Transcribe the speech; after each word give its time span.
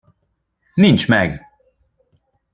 Nincs 0.77 1.07
meg! 1.07 1.41